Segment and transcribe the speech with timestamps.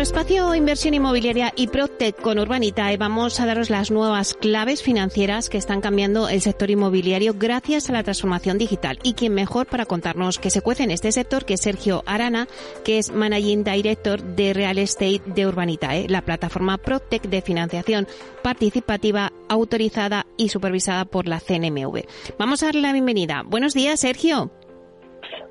[0.00, 5.58] Espacio Inversión Inmobiliaria y Protec con Urbanitae vamos a daros las nuevas claves financieras que
[5.58, 8.98] están cambiando el sector inmobiliario gracias a la transformación digital.
[9.02, 12.46] Y quien mejor para contarnos que se cuece en este sector que Sergio Arana,
[12.84, 18.06] que es Managing Director de Real Estate de Urbanitae, la plataforma Protec de financiación
[18.42, 22.02] participativa autorizada y supervisada por la CNMV.
[22.38, 23.44] Vamos a darle la bienvenida.
[23.46, 24.50] Buenos días, Sergio.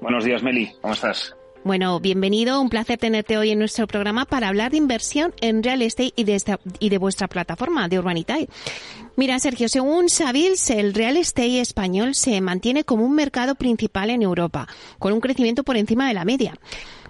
[0.01, 0.71] Buenos días, Meli.
[0.81, 1.35] ¿Cómo estás?
[1.65, 5.81] Bueno, bienvenido, un placer tenerte hoy en nuestro programa para hablar de inversión en real
[5.81, 8.47] estate y de, esta, y de vuestra plataforma de Urbanitae.
[9.15, 14.21] Mira, Sergio, según Savils, el real estate español se mantiene como un mercado principal en
[14.21, 14.67] Europa,
[14.99, 16.53] con un crecimiento por encima de la media.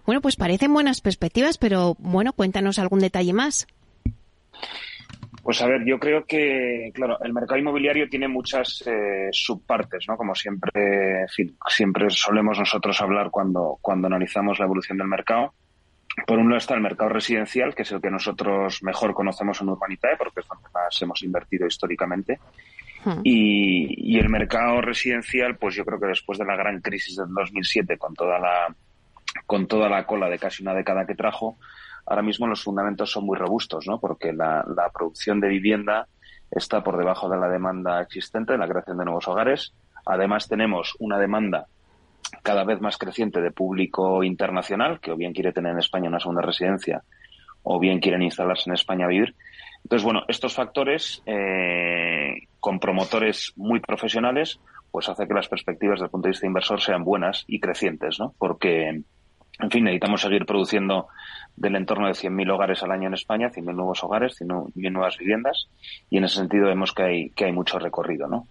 [0.05, 3.67] Bueno, pues parecen buenas perspectivas, pero bueno, cuéntanos algún detalle más.
[5.45, 10.17] Pues a ver, yo creo que, claro, el mercado inmobiliario tiene muchas eh, subpartes, ¿no?
[10.17, 11.27] Como siempre,
[11.67, 15.53] siempre solemos nosotros hablar cuando, cuando analizamos la evolución del mercado.
[16.25, 19.69] Por un lado está el mercado residencial, que es el que nosotros mejor conocemos en
[19.69, 22.39] Urbanitae, porque es donde más hemos invertido históricamente.
[23.03, 23.21] Hmm.
[23.23, 27.31] Y, y, el mercado residencial, pues yo creo que después de la gran crisis del
[27.31, 28.75] 2007, con toda la,
[29.45, 31.59] con toda la cola de casi una década que trajo,
[32.05, 33.99] ahora mismo los fundamentos son muy robustos, ¿no?
[33.99, 36.07] Porque la, producción de vivienda
[36.51, 39.73] está por debajo de la demanda existente, la creación de nuevos hogares.
[40.05, 41.65] Además, tenemos una demanda
[42.43, 46.19] cada vez más creciente de público internacional, que o bien quiere tener en España una
[46.19, 47.03] segunda residencia
[47.63, 49.35] o bien quieren instalarse en España a vivir.
[49.83, 54.59] Entonces, bueno, estos factores, eh, con promotores muy profesionales,
[54.91, 58.19] pues hace que las perspectivas desde el punto de vista inversor sean buenas y crecientes,
[58.19, 58.33] ¿no?
[58.37, 59.01] Porque,
[59.59, 61.07] en fin, necesitamos seguir produciendo
[61.55, 65.69] del entorno de 100.000 hogares al año en España, 100.000 nuevos hogares, 100.000 nuevas viviendas,
[66.09, 68.47] y en ese sentido vemos que hay, que hay mucho recorrido, ¿no?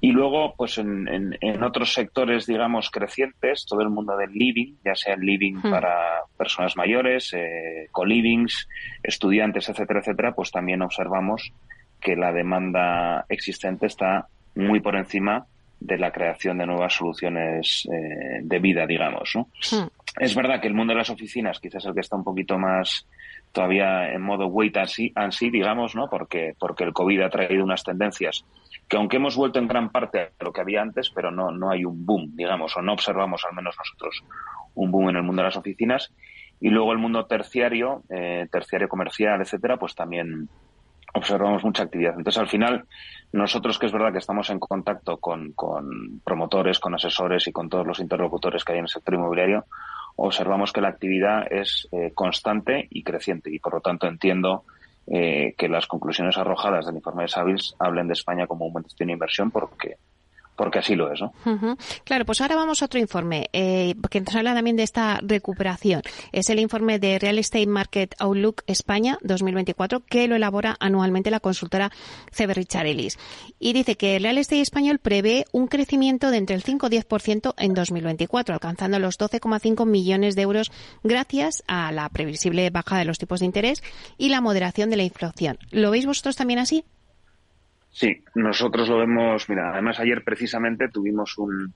[0.00, 1.08] Y luego, pues en,
[1.40, 5.70] en, otros sectores, digamos, crecientes, todo el mundo del living, ya sea el living hmm.
[5.70, 8.68] para personas mayores, eh, co-livings,
[9.02, 11.52] estudiantes, etcétera, etcétera, pues también observamos
[12.00, 15.46] que la demanda existente está muy por encima
[15.80, 19.30] de la creación de nuevas soluciones eh, de vida, digamos.
[19.34, 19.48] ¿no?
[19.70, 19.88] Hmm.
[20.18, 22.58] Es verdad que el mundo de las oficinas quizás es el que está un poquito
[22.58, 23.06] más
[23.52, 26.08] todavía en modo wait and see, digamos, ¿no?
[26.10, 28.44] Porque, porque el COVID ha traído unas tendencias
[28.88, 31.70] que aunque hemos vuelto en gran parte a lo que había antes, pero no, no
[31.70, 34.24] hay un boom, digamos, o no observamos al menos nosotros
[34.74, 36.12] un boom en el mundo de las oficinas.
[36.60, 40.48] Y luego el mundo terciario, eh, terciario comercial, etcétera, pues también,
[41.14, 42.14] observamos mucha actividad.
[42.16, 42.84] Entonces, al final,
[43.32, 47.68] nosotros que es verdad que estamos en contacto con, con, promotores, con asesores y con
[47.68, 49.64] todos los interlocutores que hay en el sector inmobiliario,
[50.26, 54.64] observamos que la actividad es eh, constante y creciente y, por lo tanto, entiendo
[55.06, 58.82] eh, que las conclusiones arrojadas del informe de Savils hablen de España como un buen
[58.82, 59.96] destino de inversión porque
[60.58, 61.32] porque así lo es, ¿no?
[62.04, 66.02] Claro, pues ahora vamos a otro informe eh, que nos habla también de esta recuperación.
[66.32, 71.38] Es el informe de Real Estate Market Outlook España 2024 que lo elabora anualmente la
[71.38, 71.92] consultora
[72.36, 73.18] CB Richard Ellis.
[73.60, 76.90] Y dice que el Real Estate español prevé un crecimiento de entre el 5 y
[76.90, 80.72] 10% en 2024, alcanzando los 12,5 millones de euros
[81.04, 83.80] gracias a la previsible baja de los tipos de interés
[84.16, 85.56] y la moderación de la inflación.
[85.70, 86.84] ¿Lo veis vosotros también así?
[87.90, 91.72] Sí, nosotros lo vemos, mira, además ayer precisamente tuvimos un,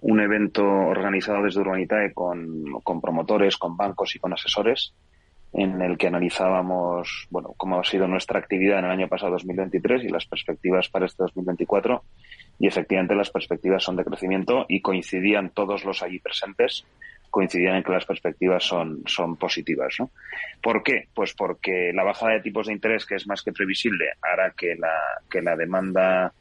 [0.00, 4.94] un evento organizado desde Urbanitae con, con promotores, con bancos y con asesores
[5.52, 10.04] en el que analizábamos bueno cómo ha sido nuestra actividad en el año pasado 2023
[10.04, 12.02] y las perspectivas para este 2024
[12.58, 16.84] y efectivamente las perspectivas son de crecimiento y coincidían todos los allí presentes
[17.30, 19.94] coincidían en que las perspectivas son, son positivas.
[19.98, 20.10] ¿no?
[20.62, 21.08] ¿Por qué?
[21.14, 24.74] Pues porque la bajada de tipos de interés, que es más que previsible, hará que
[24.74, 24.98] la,
[25.30, 26.32] que la demanda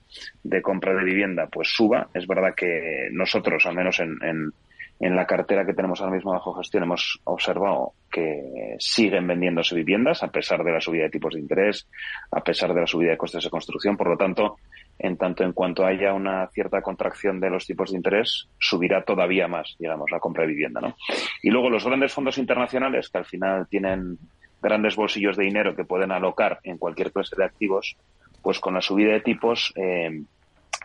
[0.43, 2.07] de compra de vivienda pues suba.
[2.13, 4.51] Es verdad que nosotros, al menos en, en,
[4.99, 10.23] en la cartera que tenemos ahora mismo bajo gestión, hemos observado que siguen vendiéndose viviendas
[10.23, 11.87] a pesar de la subida de tipos de interés,
[12.31, 13.97] a pesar de la subida de costes de construcción.
[13.97, 14.57] Por lo tanto,
[14.97, 19.47] en tanto en cuanto haya una cierta contracción de los tipos de interés, subirá todavía
[19.47, 20.95] más, digamos, la compra de vivienda, ¿no?
[21.43, 24.17] Y luego los grandes fondos internacionales, que al final tienen
[24.61, 27.97] grandes bolsillos de dinero que pueden alocar en cualquier clase de activos,
[28.41, 30.23] pues con la subida de tipos eh,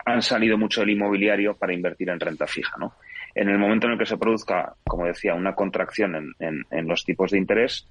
[0.05, 2.93] han salido mucho del inmobiliario para invertir en renta fija, ¿no?
[3.33, 7.05] En el momento en el que se produzca, como decía, una contracción en, en los
[7.05, 7.87] tipos de interés,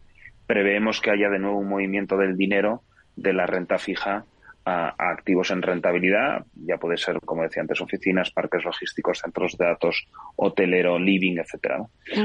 [0.46, 2.82] preveemos que haya de nuevo un movimiento del dinero
[3.16, 4.26] de la renta fija
[4.64, 9.66] a, activos en rentabilidad, ya puede ser, como decía antes, oficinas, parques logísticos, centros de
[9.66, 11.84] datos, hotelero, living, etcétera.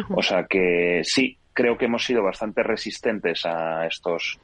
[0.10, 4.40] O sea que sí, creo que hemos sido bastante resistentes a estos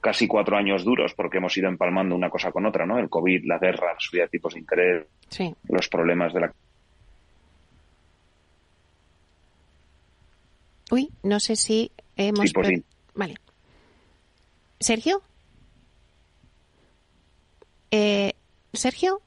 [0.00, 2.98] casi cuatro años duros porque hemos ido empalmando una cosa con otra, ¿no?
[2.98, 5.06] El COVID, la guerra, la subida de tipos de interés,
[5.68, 6.52] los problemas de la
[10.90, 12.52] Uy, no sé si hemos...
[13.14, 13.34] Vale.
[14.78, 15.22] ¿Sergio?
[17.90, 18.32] Eh,
[18.72, 19.20] ¿Sergio?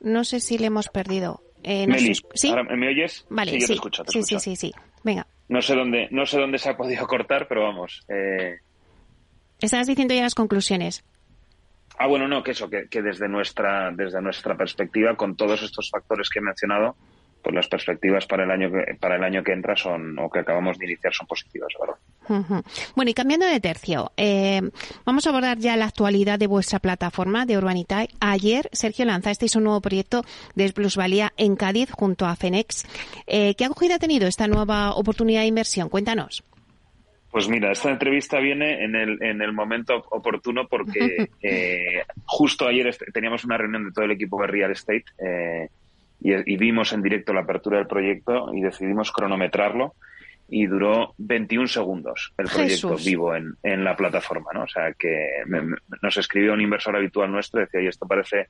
[0.00, 1.42] No sé si le hemos perdido.
[1.62, 1.86] Eh,
[2.34, 2.52] ¿Sí?
[2.76, 3.26] ¿me oyes?
[3.28, 3.60] Vale, sí,
[4.06, 5.26] sí, sí, sí, sí, Venga.
[5.48, 8.04] No sé dónde, no sé dónde se ha podido cortar, pero vamos.
[8.08, 8.58] Eh...
[9.60, 11.04] Estabas diciendo ya las conclusiones.
[11.98, 15.90] Ah, bueno, no, que eso, que, que, desde nuestra, desde nuestra perspectiva, con todos estos
[15.90, 16.96] factores que he mencionado,
[17.46, 20.40] pues las perspectivas para el año que, para el año que entra son o que
[20.40, 22.64] acabamos de iniciar son positivas, ¿verdad?
[22.96, 24.60] Bueno, y cambiando de tercio, eh,
[25.04, 28.08] vamos a abordar ya la actualidad de vuestra plataforma de Urbanitae.
[28.18, 30.24] Ayer, Sergio, lanzasteis un nuevo proyecto
[30.56, 32.84] de Plusvalía en Cádiz junto a Fenex.
[33.28, 35.88] Eh, ¿Qué acogida ha tenido esta nueva oportunidad de inversión?
[35.88, 36.42] Cuéntanos.
[37.30, 42.96] Pues mira, esta entrevista viene en el, en el momento oportuno porque eh, justo ayer
[43.12, 45.68] teníamos una reunión de todo el equipo de Real Estate eh,
[46.20, 49.94] y, vimos en directo la apertura del proyecto y decidimos cronometrarlo
[50.48, 54.62] y duró 21 segundos el proyecto vivo en, en, la plataforma, ¿no?
[54.62, 55.42] O sea, que
[56.02, 58.48] nos escribió un inversor habitual nuestro y decía, y esto parece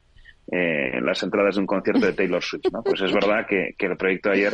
[0.51, 2.83] eh, las entradas de un concierto de Taylor Swift, ¿no?
[2.83, 4.53] Pues es verdad que, que el proyecto ayer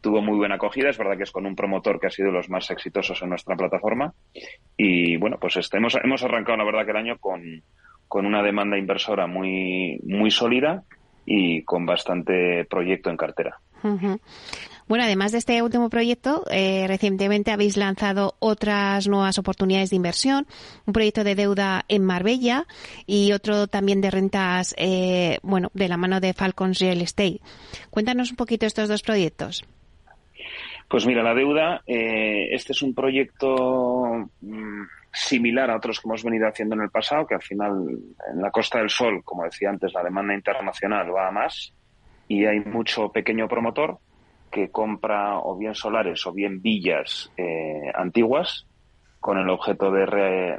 [0.00, 2.48] tuvo muy buena acogida, es verdad que es con un promotor que ha sido los
[2.48, 4.14] más exitosos en nuestra plataforma
[4.76, 7.42] y bueno, pues este, hemos, hemos arrancado la verdad que el año con,
[8.06, 10.84] con una demanda inversora muy, muy sólida
[11.30, 13.60] y con bastante proyecto en cartera.
[14.88, 20.46] Bueno, además de este último proyecto, eh, recientemente habéis lanzado otras nuevas oportunidades de inversión,
[20.86, 22.66] un proyecto de deuda en Marbella
[23.06, 27.40] y otro también de rentas, eh, bueno, de la mano de Falcons Real Estate.
[27.90, 29.62] Cuéntanos un poquito estos dos proyectos.
[30.88, 34.67] Pues mira, la deuda, eh, este es un proyecto mm,
[35.12, 37.86] similar a otros que hemos venido haciendo en el pasado, que al final
[38.32, 41.72] en la Costa del Sol, como decía antes, la demanda internacional va a más
[42.28, 43.98] y hay mucho pequeño promotor
[44.50, 48.66] que compra o bien solares o bien villas eh, antiguas
[49.20, 50.06] con el objeto de,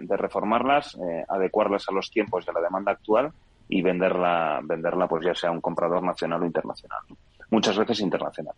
[0.10, 3.31] reformarlas, eh, adecuarlas a los tiempos de la demanda actual
[3.68, 7.00] y venderla, venderla pues ya sea un comprador nacional o internacional.
[7.52, 8.56] Muchas veces internacional.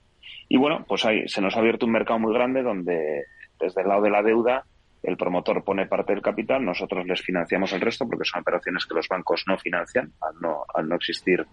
[0.50, 3.26] Y bueno, pues ahí se nos ha abierto un mercado muy grande donde
[3.60, 4.66] desde el lado de la deuda
[5.03, 8.95] el promotor pone parte del capital, nosotros les financiamos el resto porque son operaciones que
[8.95, 11.45] los bancos no financian al no, al no existir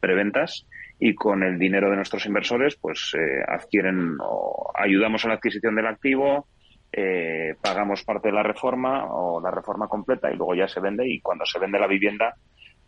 [0.00, 0.66] preventas
[0.98, 5.76] y con el dinero de nuestros inversores pues eh, adquieren o ayudamos a la adquisición
[5.76, 6.46] del activo,
[6.92, 11.08] eh, pagamos parte de la reforma o la reforma completa y luego ya se vende
[11.08, 12.34] y cuando se vende la vivienda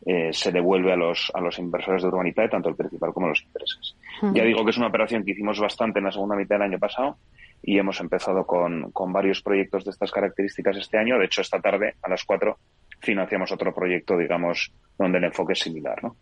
[0.05, 3.43] eh, se devuelve a los, a los inversores de Urbanitae, tanto el principal como los
[3.43, 3.95] intereses.
[4.33, 6.79] Ya digo que es una operación que hicimos bastante en la segunda mitad del año
[6.79, 7.19] pasado
[7.63, 11.19] y hemos empezado con, con varios proyectos de estas características este año.
[11.19, 12.59] De hecho, esta tarde a las cuatro
[13.01, 16.03] financiamos otro proyecto, digamos, donde el enfoque es similar.
[16.03, 16.17] ¿no?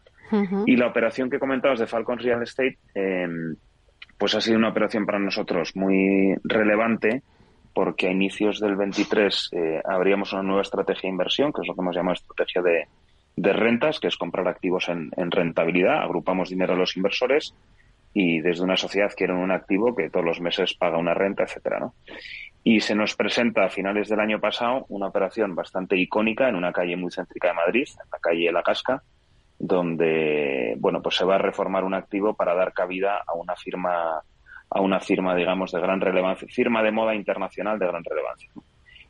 [0.67, 3.57] Y la operación que comentabas de Falcons Real Estate, em,
[4.17, 7.23] pues ha sido una operación para nosotros muy relevante
[7.73, 11.75] porque a inicios del 23 eh, abríamos una nueva estrategia de inversión, que es lo
[11.75, 12.89] que hemos llamado estrategia de,
[13.37, 16.03] de rentas, que es comprar activos en, en, rentabilidad.
[16.03, 17.55] Agrupamos dinero a los inversores
[18.13, 21.79] y desde una sociedad quieren un activo que todos los meses paga una renta, etcétera,
[21.81, 21.95] ¿no?
[22.65, 26.73] Y se nos presenta a finales del año pasado una operación bastante icónica en una
[26.73, 29.03] calle muy céntrica de Madrid, en la calle La Casca,
[29.59, 34.23] donde bueno pues se va a reformar un activo para dar cabida a una firma
[34.71, 38.51] a una firma digamos de gran relevancia firma de moda internacional de gran relevancia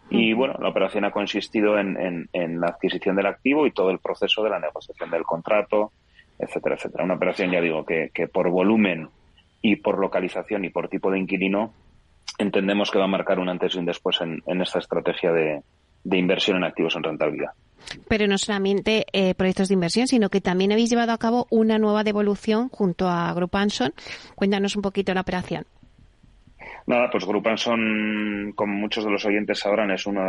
[0.08, 3.98] y bueno la operación ha consistido en, en, la adquisición del activo y todo el
[3.98, 5.92] proceso de la negociación del contrato
[6.38, 9.08] etcétera etcétera una operación ya digo que, que por volumen
[9.60, 11.72] y por localización y por tipo de inquilino
[12.38, 15.62] entendemos que va a marcar un antes y un después en, en esta estrategia de,
[16.04, 17.50] de inversión en activos en rentabilidad.
[18.08, 21.78] Pero no solamente eh, proyectos de inversión, sino que también habéis llevado a cabo una
[21.78, 23.92] nueva devolución junto a Group Anson.
[24.34, 25.64] Cuéntanos un poquito la operación.
[26.86, 30.22] Nada, pues Group Anson, como muchos de los oyentes sabrán, es uno,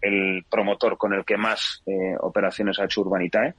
[0.00, 3.54] el, promotor con el que más eh, operaciones ha hecho Urbanitae.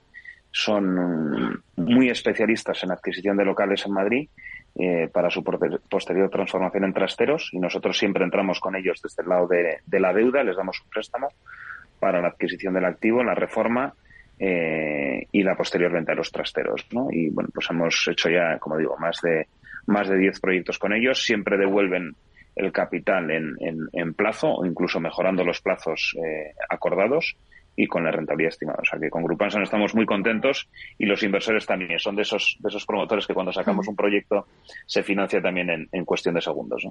[0.56, 4.30] Son muy especialistas en adquisición de locales en Madrid
[4.76, 9.30] eh, para su posterior transformación en trasteros y nosotros siempre entramos con ellos desde el
[9.30, 11.30] lado de, la deuda, les damos un préstamo
[12.00, 13.94] para la adquisición del activo, la reforma
[14.38, 16.86] eh, y la posterior venta de los trasteros.
[17.12, 19.48] Y bueno, pues hemos hecho ya, como digo, más de
[19.88, 21.24] más de 10 proyectos con ellos.
[21.24, 22.16] Siempre devuelven
[22.56, 23.56] el capital en,
[23.92, 27.36] en, plazo o incluso mejorando los plazos eh, acordados
[27.76, 28.80] y con la rentabilidad estimada.
[28.82, 32.58] O sea que con Grupanson estamos muy contentos y los inversores también son de esos,
[32.60, 34.48] de esos promotores que cuando sacamos un proyecto
[34.86, 36.88] se financia también en, en cuestión de segundos.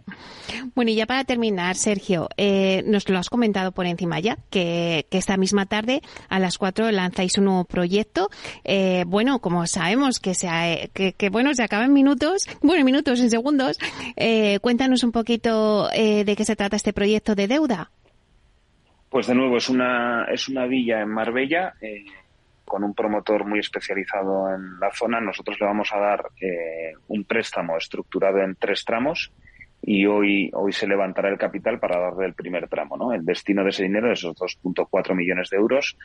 [0.75, 5.07] Bueno, y ya para terminar, Sergio, eh, nos lo has comentado por encima ya, que,
[5.11, 8.31] que, esta misma tarde a las 4 lanzáis un nuevo proyecto.
[8.65, 12.87] Eh, bueno, como sabemos que, se, que, que, bueno, se acaba en minutos, bueno, en
[12.87, 13.79] minutos, en segundos,
[14.17, 17.91] eh, cuéntanos un poquito eh, de qué se trata este proyecto de deuda.
[19.13, 22.03] Pues de nuevo, es una, es una villa en Marbella eh,
[22.65, 25.21] con un promotor muy especializado en la zona.
[25.21, 29.31] Nosotros le vamos a dar eh, un préstamo estructurado en tres tramos
[29.83, 32.97] y hoy, hoy se levantará el capital para darle el primer tramo.
[32.97, 33.13] ¿no?
[33.13, 35.99] El destino de ese dinero, de esos 2.4 millones de euros,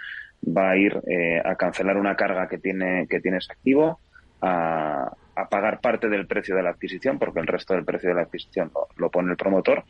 [0.46, 4.02] va a ir eh, a cancelar una carga que tiene, que tiene ese activo,
[4.42, 8.16] a, a pagar parte del precio de la adquisición, porque el resto del precio de
[8.16, 9.84] la adquisición lo, pone el promotor,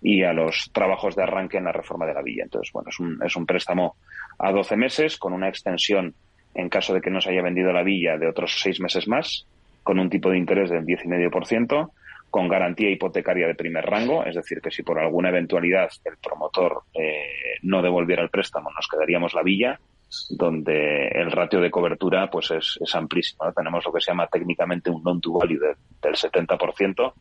[0.00, 2.44] y a los trabajos de arranque en la reforma de la villa.
[2.44, 3.96] Entonces, bueno, es un, es un préstamo
[4.38, 6.14] a 12 meses con una extensión
[6.54, 9.46] en caso de que no se haya vendido la villa de otros seis meses más,
[9.82, 11.90] con un tipo de interés del 10,5%,
[12.30, 16.82] con garantía hipotecaria de primer rango, es decir, que si por alguna eventualidad el promotor
[16.94, 19.78] eh, no devolviera el préstamo, nos quedaríamos la villa
[20.30, 23.52] donde el ratio de cobertura pues es, amplísimo.
[23.52, 27.12] Tenemos lo que se llama técnicamente un non to value de, del 70%,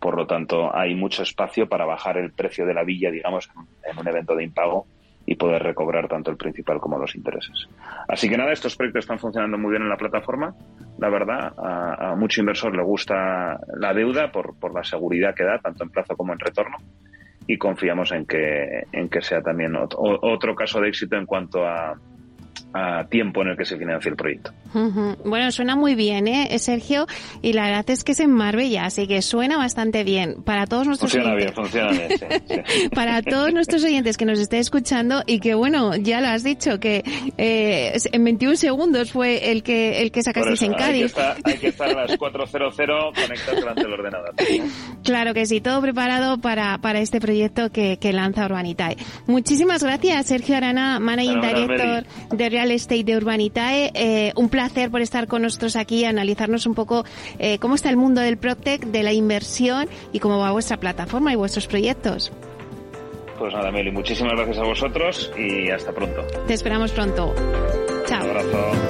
[0.00, 3.48] por lo tanto hay mucho espacio para bajar el precio de la villa, digamos,
[3.84, 4.86] en un evento de impago
[5.26, 7.68] y poder recobrar tanto el principal como los intereses.
[8.08, 10.54] Así que nada, estos proyectos están funcionando muy bien en la plataforma.
[10.98, 15.44] La verdad, a, a mucho inversor le gusta la deuda por, por la seguridad que
[15.44, 16.78] da, tanto en plazo como en retorno
[17.48, 21.66] y confiamos en que, en que sea también otro, otro caso de éxito en cuanto
[21.66, 21.98] a,
[22.72, 24.52] a tiempo en el que se financie el proyecto.
[24.74, 25.16] Uh -huh.
[25.24, 27.06] Bueno, suena muy bien, ¿eh, Sergio?
[27.42, 30.42] Y la verdad es que es en Marbella, así que suena bastante bien.
[30.42, 31.54] Para todos nuestros funciona oyentes.
[31.54, 32.88] bien, funciona bien, sí, sí.
[32.94, 36.78] Para todos nuestros oyentes que nos estén escuchando y que, bueno, ya lo has dicho,
[36.80, 37.02] que
[37.38, 40.88] eh, en 21 segundos fue el que el que sacasteis en Cádiz.
[40.88, 44.34] Hay que, estar, hay que estar a las 4.00 conectados delante del ordenador.
[45.04, 48.96] Claro que sí, todo preparado para, para este proyecto que, que lanza Urbanitae.
[49.26, 52.04] Muchísimas gracias, Sergio Arana, Managing Director
[52.48, 53.90] de Real Estate de Urbanitae.
[53.94, 57.04] Eh, un placer por estar con nosotros aquí, analizarnos un poco
[57.38, 61.32] eh, cómo está el mundo del PropTech, de la inversión y cómo va vuestra plataforma
[61.32, 62.32] y vuestros proyectos.
[63.38, 66.22] Pues nada, Meli, muchísimas gracias a vosotros y hasta pronto.
[66.46, 67.34] Te esperamos pronto.
[68.06, 68.24] Chao.
[68.24, 68.87] Un abrazo.